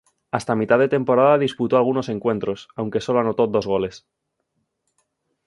[0.31, 4.07] Hasta mitad de temporada disputó algunos encuentros, aunque solo anotó dos goles.